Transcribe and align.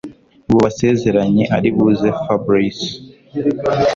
bubasezeranye 0.49 1.43
aribuze 1.55 2.07
Fabric 2.23 2.77